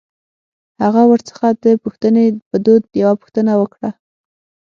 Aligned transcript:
هغه 0.83 1.01
ورڅخه 1.11 1.47
د 1.63 1.65
پوښتنې 1.83 2.25
په 2.49 2.57
دود 2.65 2.83
يوه 3.01 3.13
پوښتنه 3.21 3.51
وکړه. 3.61 3.89